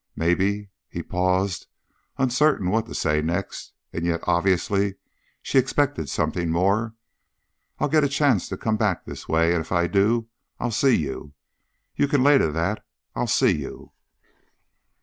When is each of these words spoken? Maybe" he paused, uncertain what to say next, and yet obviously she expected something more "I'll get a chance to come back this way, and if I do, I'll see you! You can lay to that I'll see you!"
Maybe" 0.15 0.71
he 0.89 1.03
paused, 1.03 1.67
uncertain 2.17 2.71
what 2.71 2.87
to 2.87 2.95
say 2.95 3.21
next, 3.21 3.71
and 3.93 4.03
yet 4.03 4.21
obviously 4.23 4.95
she 5.43 5.59
expected 5.59 6.09
something 6.09 6.49
more 6.49 6.95
"I'll 7.77 7.87
get 7.87 8.03
a 8.03 8.09
chance 8.09 8.49
to 8.49 8.57
come 8.57 8.77
back 8.77 9.05
this 9.05 9.29
way, 9.29 9.51
and 9.53 9.61
if 9.61 9.71
I 9.71 9.85
do, 9.85 10.27
I'll 10.59 10.71
see 10.71 10.95
you! 10.97 11.33
You 11.95 12.07
can 12.07 12.23
lay 12.23 12.39
to 12.39 12.51
that 12.51 12.83
I'll 13.15 13.27
see 13.27 13.55
you!" 13.55 13.91